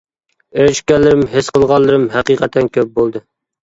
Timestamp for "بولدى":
3.01-3.29